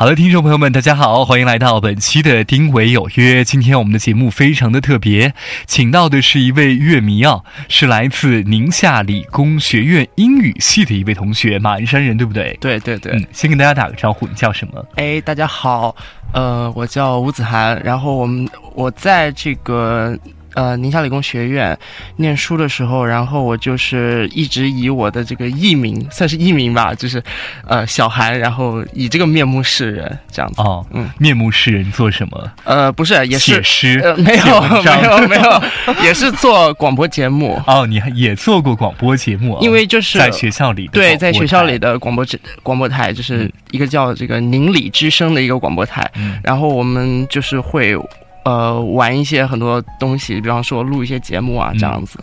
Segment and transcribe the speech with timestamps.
[0.00, 3.42] 好的，听众朋友们，大家好，欢迎来到本期的《丁伟有约》。
[3.44, 5.34] 今天我们的节目非常的特别，
[5.66, 12.56] 请到的是一位乐迷啊，是来自宁夏理工学院英语系的一位同学，马鞍山人，对不对？
[12.62, 13.12] 对对对。
[13.12, 14.82] 嗯，先跟大家打个招呼，你叫什么？
[14.96, 15.94] 哎，大家好，
[16.32, 20.18] 呃，我叫吴子涵，然后我们我在这个。
[20.60, 21.74] 呃，宁夏理工学院
[22.16, 27.22] 念书的时候，然后我就是一直以我的这个艺名，算是艺名吧，就是
[27.66, 30.60] 呃小韩，然后以这个面目示人这样子。
[30.60, 32.52] 哦，嗯，面目示人做什么？
[32.64, 35.62] 呃，不是，也是写诗，没有，没有，没有，
[36.04, 37.58] 也是做广播节目。
[37.66, 39.56] 哦，你还也做过广播节目？
[39.62, 42.22] 因为就是在学校里，对，在学校里的广播
[42.62, 46.06] 广播台，就是一个叫这个宁理之声的一个广播台。
[46.16, 47.98] 嗯，然后我们就是会。
[48.44, 52.18] 呃，玩一些很多东西，比方说录一些节目啊，这样子。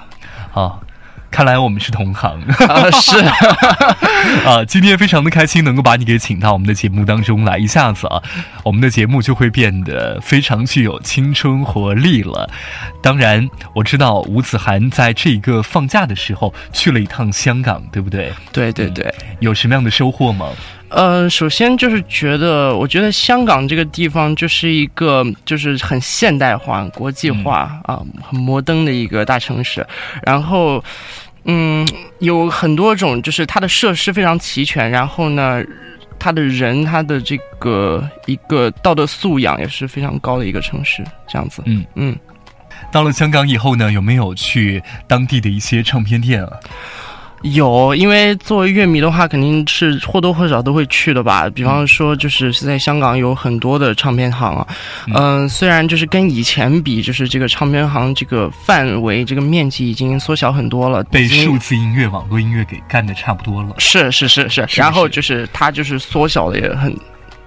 [0.52, 0.82] 好，
[1.30, 2.42] 看来我们是同行。
[2.92, 3.20] 是
[4.44, 8.22] 啊，今天非常的开心，能够把你给请到我们的节目当中来，一下子啊，
[8.64, 12.50] 我们的节目就会变得非常具有青春活力了。
[13.02, 18.34] 当然，我知道吴子涵在这个放假的时候去了一趟香港，对不对？
[18.52, 20.48] 对对对，有什么样的收获吗？
[20.90, 29.86] 呃，首先就是觉得，我觉得香港这个地方就是一个就是很现代化、国际化啊，很摩登的一个大城市。
[30.26, 30.84] 然后，
[31.44, 31.88] 嗯，
[32.20, 34.90] 有很多种，就是它的设施非常齐全。
[34.90, 35.62] 然后呢，
[36.18, 41.04] 它的人，它的这个一个道德素养也是非常高的一个城市。
[41.28, 42.16] 这样子，嗯嗯。
[42.92, 46.52] 到了香港以后呢，有没有去当地的一些唱片店啊？
[47.44, 51.48] 有，因为作为乐迷的话，肯定是或多或少都会去的吧。
[51.48, 54.68] 比方说，就是在香港有很多的唱片行啊。
[55.14, 63.76] 嗯，虽然就是跟以前比，就是这个唱片行这个范围、这个面积已经缩小很多了，被数字音乐、网络音乐给干的差不多了。
[63.78, 67.00] 是是是是，然后就是它就是缩小的也很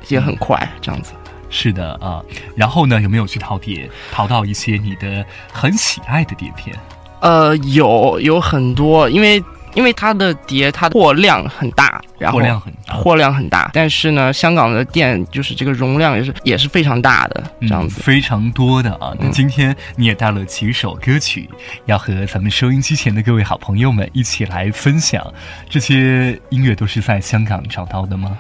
[0.07, 1.13] 也很快，这样子。
[1.51, 2.23] 是的啊，
[2.55, 6.75] 然后呢，有没有去淘碟，淘到一些你的很喜爱的碟片？
[7.21, 9.43] 呃，有有很多，因为。
[9.75, 13.71] 因为它的碟，它货量很大，然后货量很大，货量很大。
[13.73, 19.15] 但是呢，香港的店就是这个容量也是也是非常大的，这样子非常多的啊。
[19.19, 21.49] 那今天你也带了几首歌曲，
[21.87, 25.25] 要和咱们收音机前的各位好朋友们一起来分享。
[25.69, 28.37] 这些音乐都是在香港找到的吗？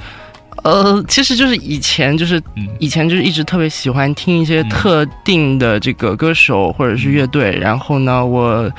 [0.64, 2.42] 呃，其实就是以前就是
[2.78, 8.70] 以前就是一直特别喜欢听一些特定的这个歌手或者是乐队，然后呢，我。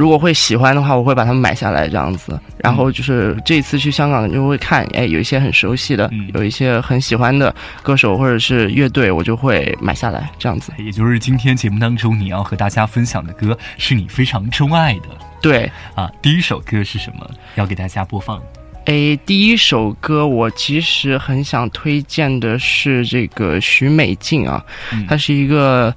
[0.00, 2.40] 如果会喜欢的话，我会把它们买下来这样子。
[2.56, 10.72] 然后就是这次去香港就会看，哎，有一些很熟悉的，有一些很喜欢的歌手或者是乐队，我就会买下来这样子。
[10.78, 15.08] 也就是今天节目当中你要和大家分享的歌，是你非常钟爱的。
[15.42, 17.30] 对啊，第一首歌是什么？
[17.56, 18.40] 要给大家播放。
[18.86, 24.64] 哎，第一首歌我其实很想推荐的是这个许美静啊，
[25.06, 25.94] 她是一个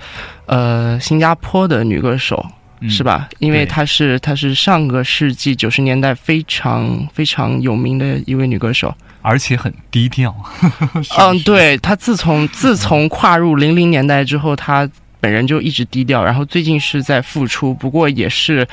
[0.48, 2.46] 呃新加坡的女歌手。
[2.90, 3.30] 是吧？
[3.40, 10.36] 因为她是她是上个世纪九十年代非常非常有名的一位女歌手，而且很低调。
[11.18, 14.90] 嗯，对，她自从自从跨入零零年代之后，她
[15.20, 18.68] 本人就一直低调，然后最近是在复出，不过也是，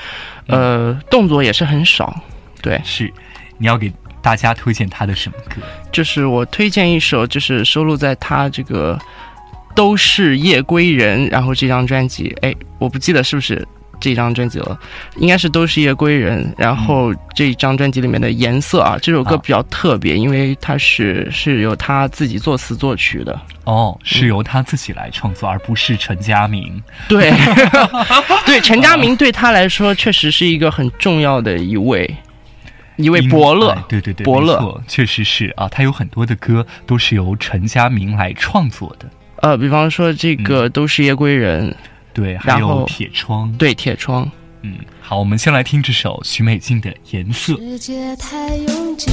[0.49, 2.21] 呃，动作也是很少。
[2.61, 3.13] 对，是，
[3.59, 5.63] 你要给大家推荐她的什么歌？
[5.93, 8.99] 就是我推荐一首，就是收录在她这个
[9.77, 13.67] 都是夜归人，然后这张专辑，哎，我不记得是不是。
[14.01, 14.79] 这张专辑了，
[15.17, 16.53] 应该是都是夜归人。
[16.57, 23.39] 然后这张专辑里面的颜色啊，这首歌比较特别，因为它是是由他自己作词作曲的。
[23.65, 26.83] 哦，是由他自己来创作，而不是陈佳明。
[27.09, 27.31] 对，
[28.45, 32.13] 对，陈佳明对他来说确实是一个很重要的一位
[32.97, 33.77] 一位伯乐。
[33.89, 39.07] 对对对，伯乐确实是啊，他有很多的歌都是由陈佳明来创作的。
[39.37, 41.75] 呃，比方说这个都是夜归人。
[42.21, 43.51] 对，还有铁窗。
[43.57, 44.31] 对，铁窗。
[44.63, 47.55] 嗯，好，我们先来听这首许美静的《颜色》。
[47.59, 49.11] 世界太拥挤。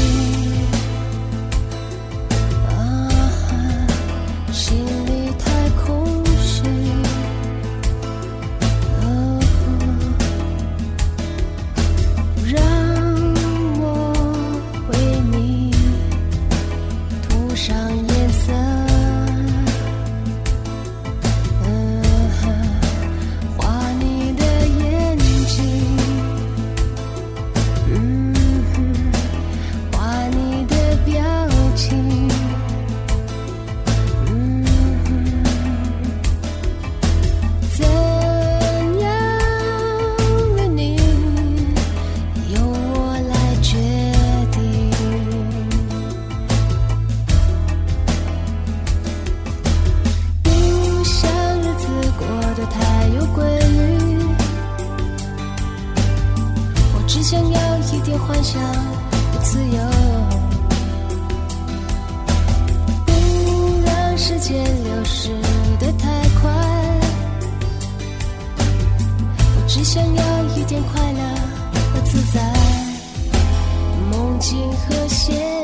[74.40, 75.57] 静和谐。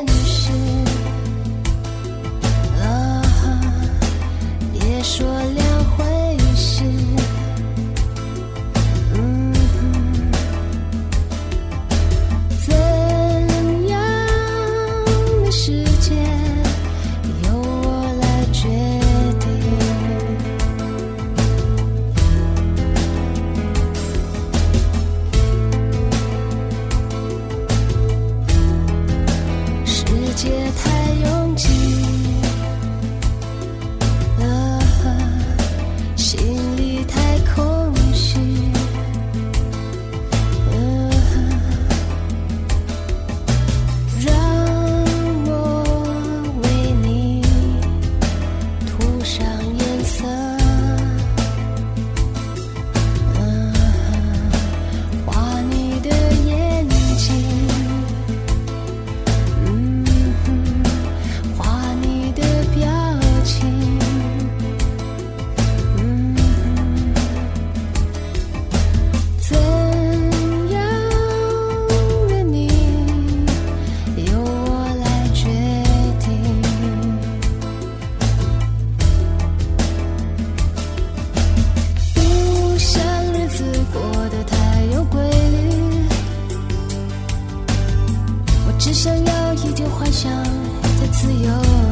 [91.34, 91.83] 有由。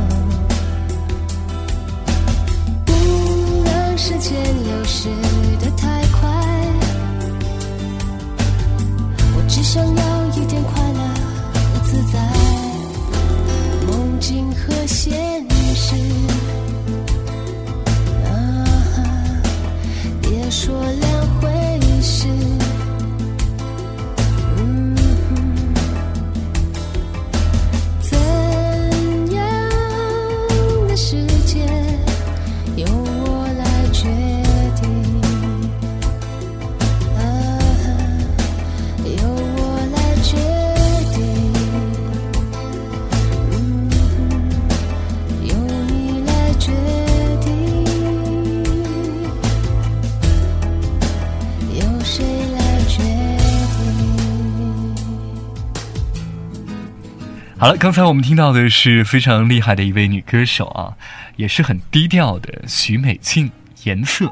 [57.63, 60.91] 好了，刚才我们听到的是非常厉害的一位女歌手啊，
[61.37, 63.49] 也是很低调的许美静，
[63.85, 64.29] 颜色。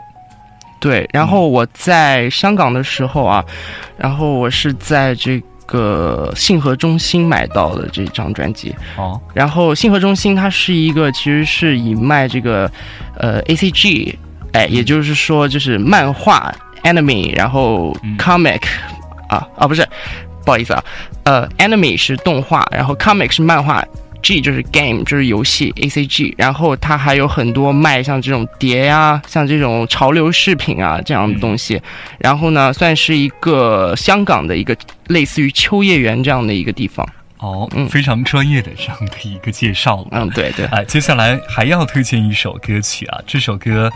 [0.81, 3.45] 对，然后我在香港的时候啊，
[3.97, 8.75] 然后我是在这个信和中心买到的这张专辑。
[8.97, 12.69] 哦，然后信和中心它是一个其实是以卖这个
[13.17, 14.19] 呃 A C G，
[14.55, 18.63] 哎，也就是说就是漫画 Anime，然后 Comic
[19.29, 19.89] 啊啊不是。
[20.51, 20.85] 不好意思啊，
[21.23, 23.85] 呃，anime 是动画，然后 comic 是漫画
[24.21, 31.81] ，G 就是 game 就是游戏，A C G，然后它还有很多卖像这种碟呀，像这种潮流饰品啊这样的东西，
[32.19, 34.77] 然后呢，算是一个香港的一个
[35.07, 37.09] 类似于秋叶原这样的一个地方。
[37.39, 40.05] 哦，嗯，非常专业的这样的一个介绍。
[40.11, 40.67] 嗯，对对。
[40.67, 43.89] 哎，接下来还要推荐一首歌曲啊，这首歌。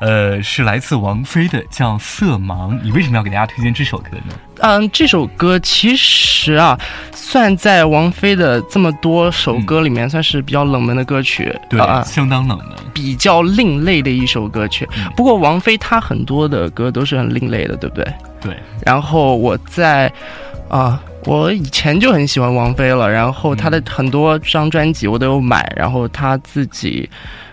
[0.00, 2.72] 呃，是来自王菲的，叫《色盲》。
[2.82, 4.34] 你为什么要给大家推荐这首歌呢？
[4.60, 6.78] 嗯，这首歌其实啊，
[7.12, 11.54] 算在王菲的这么多首歌里面，算是比较冷门的歌曲。
[11.68, 14.88] 对，相当冷门，比较另类的一首歌曲。
[15.14, 18.04] 不过王菲她很多的歌都是很另类的，对不对？
[18.40, 18.56] 对。
[18.86, 20.10] 然后我在
[20.70, 27.06] 啊，我以前就很喜欢王菲了，然后她的很多张专辑我都有买，然后她自己。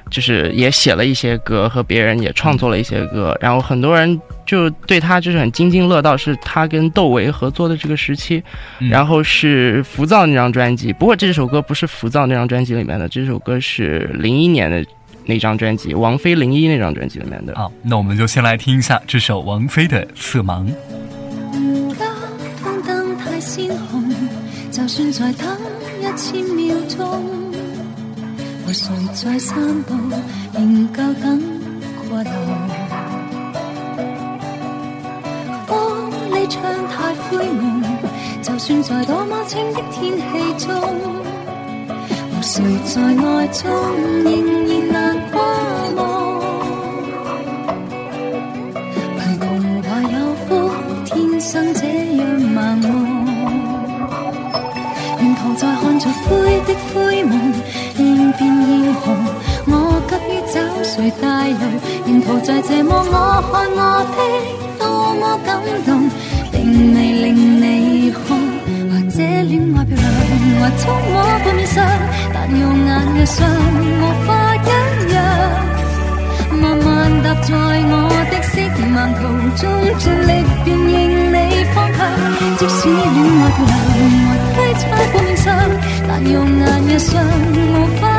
[0.10, 8.42] 就是也写了一些歌，和别人也创作了一些歌，然后很多人就对他就是很津津乐道，是他跟窦唯合作的这个时期，
[8.90, 10.92] 然后是《浮躁》那张专辑。
[10.94, 14.86] 不过这首歌不是《浮躁》那张专辑里面的，这首歌是零一年的
[15.26, 17.54] 那张专辑，王菲零一那张专辑里面的。
[17.56, 20.66] 好，那我们就先来听一下这首王菲的《色盲》。
[24.70, 25.48] 就算再等
[26.00, 27.47] 一千秒钟。
[28.68, 29.94] 和谁在散步，
[30.52, 31.42] 仍旧等
[32.10, 32.30] 过路？
[35.66, 35.72] 玻
[36.32, 37.82] 璃窗太灰蒙，
[38.42, 40.22] 就算在多么清的天气
[40.66, 40.76] 中，
[42.34, 43.72] 和谁在爱中
[44.26, 44.28] 仍
[44.68, 45.40] 然难过
[45.96, 45.98] 望。
[49.16, 49.48] 贫穷
[49.82, 50.50] 或有福，
[51.06, 51.82] 天生这
[52.18, 52.88] 样盲目。
[55.22, 56.28] 沿途在看着灰
[56.68, 57.07] 的灰
[62.28, 63.80] 沿途在这么我看我
[64.12, 64.20] 的
[64.78, 64.84] 多
[65.16, 65.50] 么感
[65.86, 65.90] 动，
[66.52, 67.26] 并未令
[67.62, 68.20] 你看。
[68.90, 70.02] 或者恋爱漂亮，
[70.60, 71.16] 或触摸
[71.46, 71.76] 半面上，
[72.34, 74.68] 但用眼日上无法一
[75.14, 75.18] 样。
[76.60, 76.88] 慢慢
[77.24, 77.96] 踏在我
[78.30, 78.60] 的色
[78.92, 79.20] 盲途
[79.56, 79.64] 中，
[79.98, 80.30] 尽力
[80.66, 80.92] 辨认
[81.32, 81.36] 你
[81.74, 82.00] 方向。
[82.58, 85.48] 即使恋爱漂亮，或推测半面上，
[86.08, 87.24] 但用眼日上
[87.56, 88.17] 无法。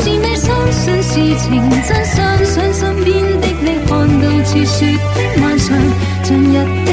[0.00, 3.90] 是未相信事情真相，想身边的你看
[4.20, 5.76] 到似雪的晚上，
[6.22, 6.87] 昨日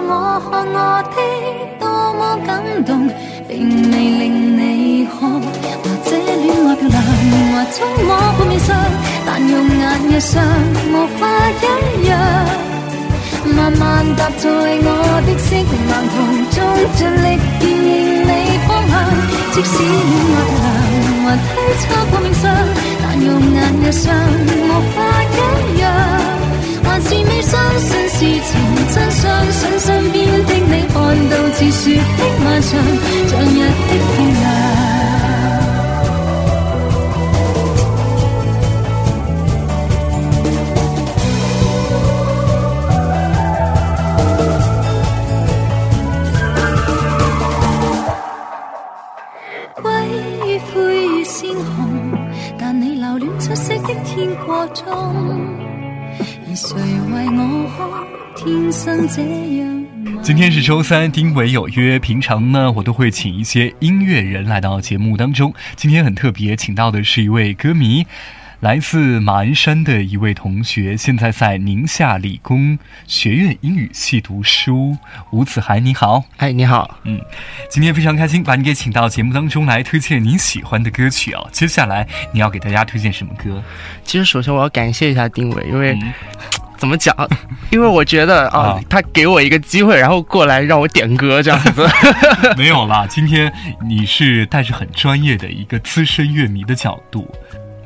[0.00, 0.78] 我看我
[1.14, 1.16] 的
[1.78, 1.82] 多
[2.14, 2.50] 么感
[2.84, 2.90] 动，
[3.48, 3.52] 并
[3.90, 4.22] 未令
[4.56, 4.60] 你
[5.06, 5.18] 看。
[5.82, 6.28] 或者恋
[6.66, 6.96] 爱漂亮，
[7.52, 7.76] 或冲
[8.08, 8.68] 我半面上，
[9.26, 10.32] 但用眼日上
[10.92, 11.20] 无法
[11.60, 11.64] 一
[12.08, 12.10] 样。
[13.56, 13.82] 慢慢
[14.16, 14.88] 踏在我
[15.26, 15.46] 的色
[15.88, 16.14] 盲途
[16.54, 16.56] 中，
[16.96, 17.26] 尽力
[17.60, 17.90] 辨认
[18.28, 18.30] 你
[18.66, 18.92] 方向。
[19.52, 22.42] 即使恋爱漂亮，还推测破命上，
[23.02, 24.02] 但用眼日上
[24.68, 25.84] 无法一样。
[26.92, 28.52] 还是未相信事情
[28.92, 30.94] 真相想身边的你看
[31.30, 32.02] 到似雪的
[32.44, 32.70] 晚上
[33.28, 33.56] 像日
[33.88, 34.44] 的漂亮
[49.80, 49.82] 归
[50.46, 50.74] 于灰
[51.06, 51.72] 与鲜红
[52.58, 55.61] 但你留恋出色的天国中。
[60.22, 61.98] 今天是周三，丁伟有约。
[61.98, 65.52] 平常呢，我都会请一些音乐人来到节目当中。
[65.76, 68.06] 今天很特别，请到的是一位歌迷。
[68.62, 72.78] 来自马鞍山的一位同学，现在在宁夏理工
[73.08, 74.96] 学院英语系读书。
[75.32, 77.20] 吴子涵，你好，哎，你好，嗯，
[77.68, 81.48] 今天非常开心把你给请到节目当中来推荐你喜欢的歌曲哦。
[81.50, 83.60] 接下来你要给大家推荐什么歌？
[84.04, 85.98] 其实首先我要感谢一下丁伟，因为
[86.78, 87.12] 怎么讲？
[87.72, 91.84] 因为我觉得 啊，他给我一个机会，然后过来让我点歌这样子。
[92.56, 93.52] 没有啦，今天
[93.84, 97.28] 你是带着很专业的一个资深乐迷的角度。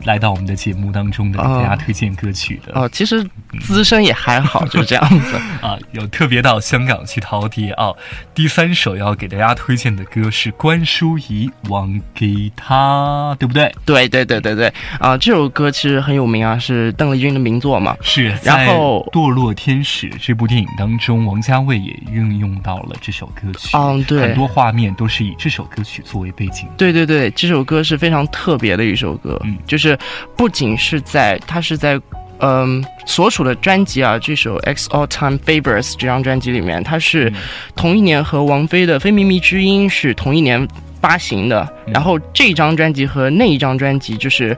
[0.06, 2.88] 来到我们的节目当中的，给大家推荐歌曲的哦。
[2.90, 3.22] 其实
[3.60, 5.76] 资深也还好，就是这样子 啊。
[5.92, 7.92] 有特别到香港去淘碟啊。
[8.32, 13.74] 第三首要给大家推荐的歌是关淑怡《忘给他》，对不对？
[13.84, 15.18] 对对对对对啊！
[15.18, 17.96] 这首歌其实很有名啊，是邓丽君的名作嘛。
[18.00, 18.32] 是。
[18.44, 23.76] 然后《堕落天使》这部电影当中，王家卫也运用到了这首歌曲。
[23.76, 24.20] 嗯，对。
[24.20, 26.68] 很多画面都是以这首歌曲作为背景。
[26.76, 29.95] 对对对，这首歌是非常特别的一首歌，嗯，就是。
[30.36, 32.00] 不仅是在他是在，
[32.38, 37.32] 嗯，所属的专辑啊，这首《X All Time Favorites》这张专辑里面，它是
[37.74, 40.66] 同一年和王菲的《非秘密之音》是同一年
[41.00, 41.66] 发行的。
[41.86, 44.56] 然后这张专辑和那一张专辑，就是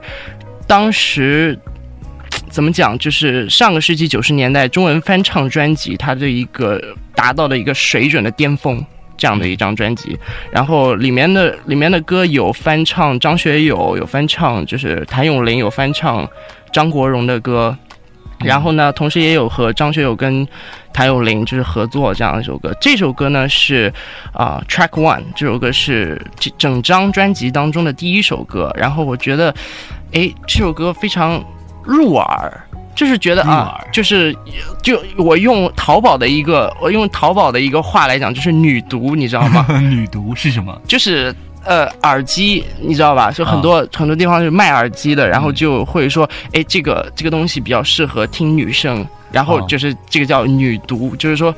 [0.67, 1.57] 当时
[2.49, 6.81] 怎么讲，就是上个世纪九十年代中文翻唱专辑它的一个
[7.15, 8.85] 达到的一个水准的巅峰。
[9.19, 10.17] 这样的一张专辑，
[10.49, 16.27] 然后里面的里面的歌有翻唱张学友，有翻唱就是谭咏麟，有翻唱
[16.71, 17.77] 张国荣的歌，
[18.39, 20.47] 然后呢，同时也有和张学友跟
[20.93, 22.73] 谭咏麟就是合作这样一首歌。
[22.79, 23.93] 这首歌呢是
[24.33, 28.73] 啊，Track One，这首歌是这整张专辑当中的第一首歌。
[28.75, 29.53] 然后我觉得，
[30.13, 31.43] 哎，这首歌非常
[31.83, 32.65] 入耳。
[32.99, 34.35] 就是觉得啊，就是
[34.83, 39.65] 就我用淘宝的一个，我用淘宝的一个话来讲，就是女毒，你知道吗？
[39.79, 40.77] 女毒是什么？
[40.85, 43.31] 就是呃，耳机，你知道吧？
[43.31, 51.55] 就很多很多地方是卖耳机的，然后就会说，哎，这个这个东西比较适合听女生，然后就是这个叫女毒，就是说，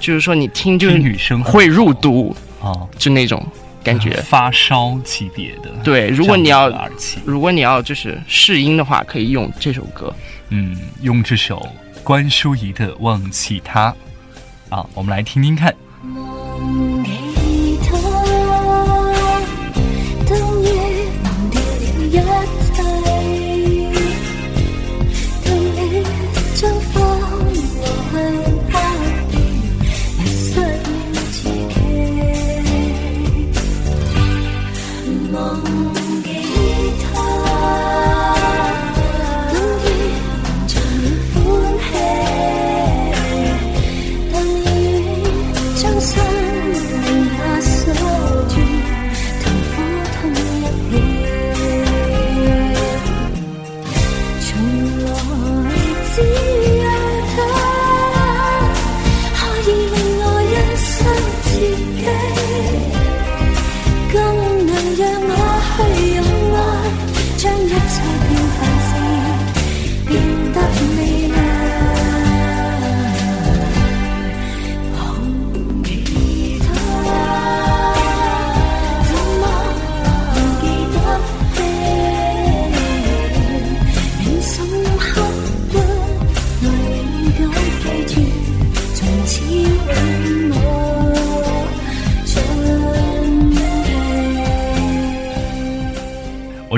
[0.00, 3.46] 就是说你听就是女生会入毒啊，就那种
[3.84, 5.68] 感觉，发烧级别的。
[5.84, 6.72] 对，如果你要
[7.26, 10.10] 如果你要就是试音的话，可以用这首歌。
[10.50, 11.66] 嗯，用这首
[12.04, 13.94] 关淑怡的《忘记他》，
[14.74, 15.74] 啊，我们来听听看。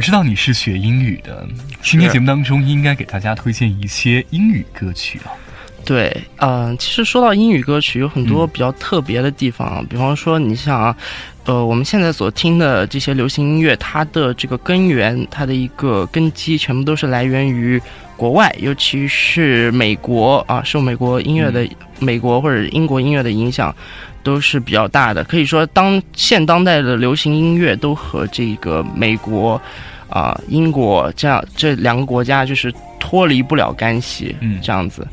[0.00, 1.46] 知道你是学英语的，
[1.82, 5.30] 今天节目当中应该给大家推荐一些英语歌曲啊。
[5.84, 10.96] 对，嗯，其实说到英语歌曲，有很多比较特别的地方啊，比方说，你像啊，
[11.44, 17.82] 呃，我们现在所听的这些流行音乐，它的这个根源，它的一个根基，全部都是来源于
[18.16, 21.68] 国外，尤其是美国啊，受美国音乐的
[21.98, 23.74] 美国或者英国音乐的影响，
[24.22, 25.22] 都是比较大的。
[25.24, 29.60] 可以说，当现当代的流行音乐都和这个美国
[30.08, 35.06] 啊、英国这样这两个国家就是脱离不了干系，嗯这样子。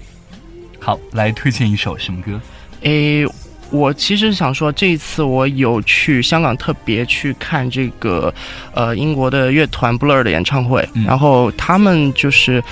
[0.80, 2.39] 好，来推荐一首什么歌？
[2.82, 3.25] 诶，
[3.70, 8.34] 我其实想说，这一次我有去香港特别去看这个，
[8.74, 12.63] 呃，英国的乐团 Blur 的演唱会，嗯然后他们就是。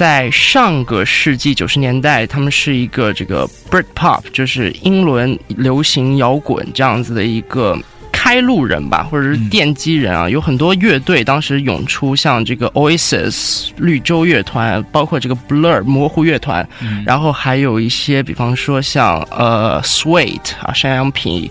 [0.00, 7.78] 在上个世纪九十年代，他们是一个这个 Britpop，就是英伦流行摇滚这样子的一个
[8.10, 10.26] 开路人吧，或者是嗯奠基人啊。
[10.26, 21.50] 有很多乐队当时涌出，像这个 Oasis 绿洲乐团，包括这个 Blur 模糊乐团，嗯然后还有一些，比方说像呃 Sweet 啊山羊皮，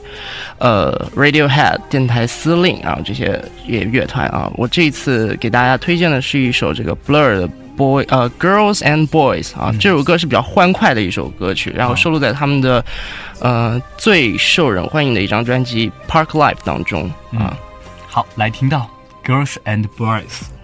[0.58, 7.48] 呃 Radiohead 电台司令啊这些乐乐团啊，我这一次给大家推荐的是一首这个 Blur 的
[7.80, 12.84] Boy 呃 Girls and Boys 啊，这首歌是比较欢快的一首歌曲，然后收录在他们的
[13.40, 17.58] 呃最受人欢迎的一张专辑 Park Life 当中啊。
[18.06, 18.90] 好，来听到
[19.24, 20.59] Girls and Boys。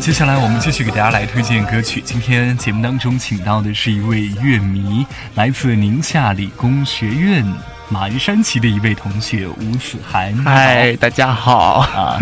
[0.00, 2.00] 接下来我们继续给大家来推荐歌曲。
[2.00, 7.44] 今天节目当中请到的是一位乐迷，来自宁夏理工学院
[7.90, 10.34] 马鞍山旗的一位同学吴子涵。
[10.42, 12.18] 嗨，大家好啊，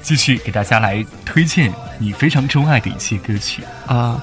[0.00, 3.62] 继续给大家来推荐你非常钟爱的一些歌曲。
[3.86, 4.22] 啊。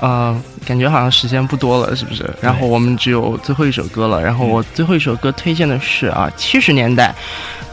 [0.00, 2.28] 呃，感觉好像时间不多了，是不是？
[2.40, 4.20] 然后我们只有最后一首歌了。
[4.20, 7.14] 然后我最后一首歌推荐的是啊，七十年代，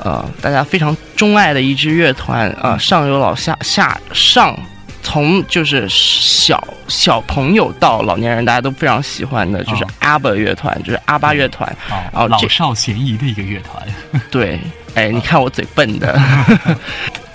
[0.03, 4.55] 呃，大家非常钟爱的一支乐团啊，上有老下下上，
[5.01, 11.67] 从就是小小朋友到老年人，大家都非常喜欢的，就是哦 ABBA 乐团，就是阿巴乐团。
[11.89, 13.83] 啊，哦这老少咸宜的一个乐团。
[14.29, 14.59] 对，
[14.93, 16.15] 哎，你看我嘴笨的。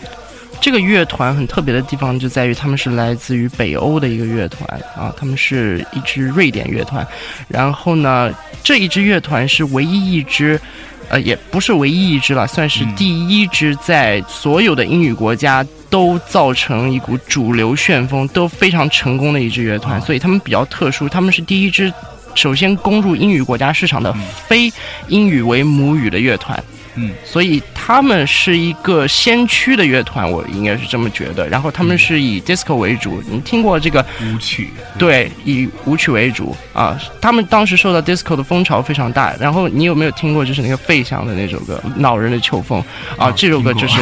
[0.65, 7.07] 这个乐团很特别的地方就在于他们是来自于北欧的一个乐团啊，他们是一支瑞典乐团。
[7.49, 10.59] 然后呢，这一支乐团是唯一一支，
[11.11, 20.01] 呃，也不是唯一一支了，算是嗯第一支在所有的英语国家都造成一股主流旋风，都非常成功的一支乐团。
[20.01, 21.93] 哦所以他们比较特殊，他们是第一支
[22.35, 24.73] 首先攻入英语国家市场的嗯非
[25.09, 26.59] 英语为母语的乐团。
[26.97, 31.49] 嗯，所以他们是一个先驱的乐团，我应该是这么觉得。
[31.49, 34.05] 然后他们是以 disco 为主，你听过这个？
[34.23, 34.71] 舞曲。
[34.99, 36.99] 对，以舞曲为主啊。
[37.21, 39.35] 他们当时受到 disco 的风潮非常大。
[39.41, 42.81] 然后你有没有听过就是那个费翔的那首歌《恼人的秋风》
[43.21, 43.29] 啊？
[43.29, 43.97] 哦这首歌就是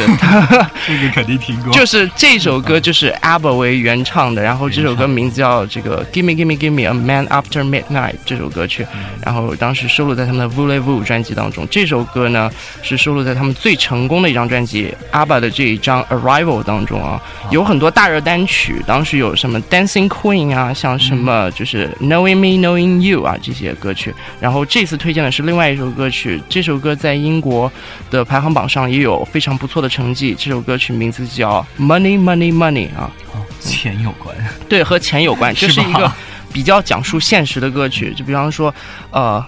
[0.87, 1.73] 这个肯定听过。
[1.73, 8.85] 就是这首歌就是 ABBA 为原唱的，然后这首歌名字叫这个 Give Me Give Me Give Me a Man After Midnight 这首歌曲，
[9.25, 11.67] 然后当时收录在他们的 Voulez-Vous 专辑当中。
[11.69, 12.51] 这首歌呢
[12.83, 17.19] 是收录在他们最成功的一张专辑 ABBA 的这一张 Arrival 当中啊，
[17.49, 24.13] 有很多大热单曲，当时有什么 Dancing Queen 啊，像什么就是 Knowing Me Knowing You 啊这些歌曲。
[24.39, 27.71] 然后这次推荐的是另外一首歌曲，这首歌在英国
[28.11, 30.35] 的排行榜上也有非常不错的成绩。
[30.37, 34.35] 这首歌曲名字叫 Money Money Money 啊，哦钱有关。
[34.67, 36.11] 对，和钱有关，这是一个
[36.51, 38.13] 比较讲述现实的歌曲。
[38.13, 38.73] 就比方说，
[39.09, 39.43] 呃，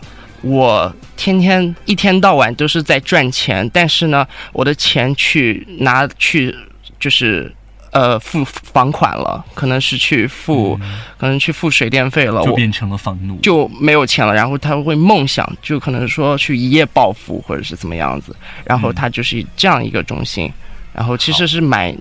[0.45, 6.55] 我天天一天到晚都是在赚钱，但是呢，我的钱去拿去
[6.99, 7.51] 就是
[7.91, 10.79] 呃付房款了，可能是去付，
[11.17, 13.39] 可能去付水电费了，就变成了房奴。
[13.41, 20.51] 就没有钱了，然后他会梦想，就可能说去一夜暴富或者是怎么样子，然后他就是这样一个中心，
[20.93, 21.95] 然后其实是买，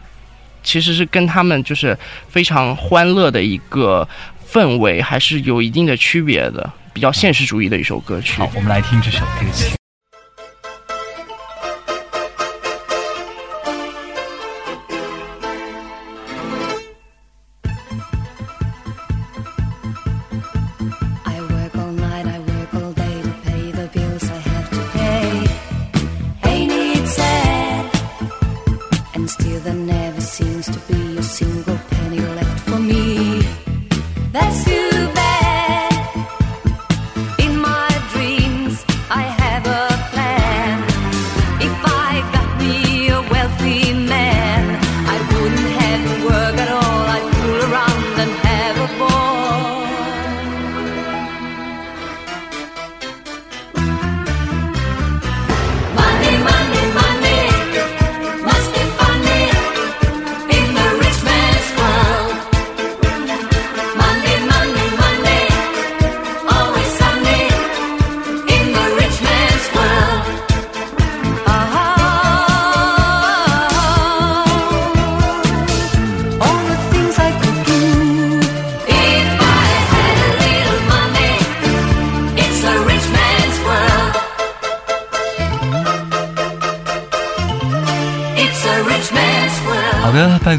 [0.63, 1.97] 其实是跟他们就是
[2.29, 4.07] 非常欢乐的一个
[4.55, 8.39] 氛围还是有一定的区别的，比较现实主义的一首歌曲。
[8.39, 9.84] 好，我们来听这首歌曲。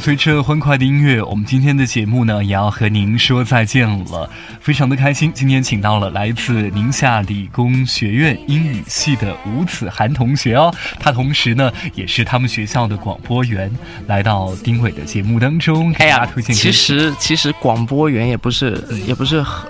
[0.05, 4.29] 随着欢快的音乐，我们今天的节目呢也要和您说再见了。
[4.61, 13.71] 非常的开心，今天请到了来自宁夏理工学院英语系的吴子涵同学哦，他同时呢也是他们学校的广播员，
[14.05, 16.55] 来到丁伟的节目当中，哎呀推荐。
[16.55, 19.67] 其实其实广播员也不是也不是很，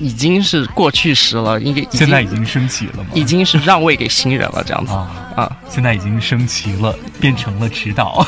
[0.00, 3.10] 已经是过去时了，应该已经现在已经升级了吗？
[3.14, 5.56] 已经是让位给新人了，这样子啊啊。
[5.68, 8.26] 现在已经升级了，变成了指导。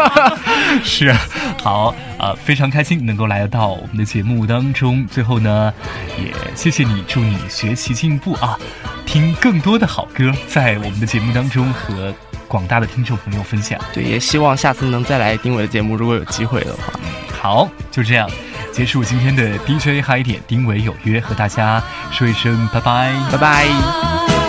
[0.82, 1.12] 是，
[1.62, 5.06] 好，呃，非常开心能够来到我们的节目当中。
[5.06, 5.72] 最后呢，
[6.18, 8.58] 也谢谢你，祝你学习进步啊！
[9.04, 12.12] 听更多的好歌，在我们的节目当中和
[12.48, 13.78] 广大的听众朋友分享。
[13.92, 16.92] 对，也希望下次能再来听我的节目，如果有机会的话。
[17.40, 18.28] 好，就这样
[18.74, 23.14] 结束今天的 DJ 嗨点，丁伟有约，和大家说一声拜拜。
[23.30, 24.43] 拜拜。